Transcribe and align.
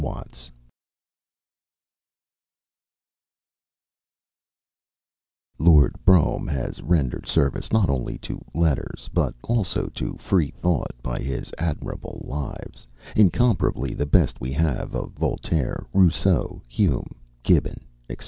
DAVID 0.01 0.27
HUME 0.33 0.51
Lord 5.59 5.93
Brougham 6.03 6.47
has 6.47 6.81
rendered 6.81 7.27
service 7.27 7.71
not 7.71 7.87
only 7.87 8.17
to 8.17 8.43
"Letters," 8.55 9.11
but 9.13 9.35
also 9.43 9.91
to 9.93 10.15
Freethought, 10.19 10.95
by 11.03 11.19
his 11.19 11.51
admirable 11.59 12.25
"Lives," 12.27 12.87
incomparably 13.15 13.93
the 13.93 14.07
best 14.07 14.41
we 14.41 14.51
have, 14.53 14.95
of 14.95 15.11
Voltaire, 15.11 15.85
Rousseau, 15.93 16.63
Hume, 16.67 17.13
Gibbon, 17.43 17.85
etc. 18.09 18.19